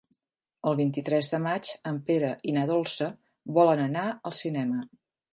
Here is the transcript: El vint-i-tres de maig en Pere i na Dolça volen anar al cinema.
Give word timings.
El 0.69 0.75
vint-i-tres 0.77 1.27
de 1.33 1.39
maig 1.47 1.67
en 1.91 1.99
Pere 2.07 2.31
i 2.51 2.55
na 2.55 2.63
Dolça 2.71 3.09
volen 3.59 3.83
anar 3.83 4.07
al 4.31 4.35
cinema. 4.39 4.81